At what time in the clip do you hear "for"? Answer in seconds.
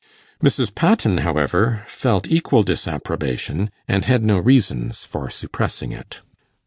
5.05-5.29